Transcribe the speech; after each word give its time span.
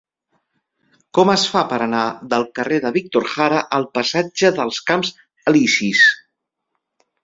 Com 1.17 1.31
es 1.33 1.43
fa 1.55 1.63
per 1.73 1.79
anar 1.87 2.07
del 2.33 2.47
carrer 2.61 2.81
de 2.87 2.93
Víctor 2.97 3.29
Jara 3.37 3.63
al 3.79 3.89
passatge 4.01 4.55
dels 4.61 4.85
Camps 4.93 5.17
Elisis? 5.57 6.07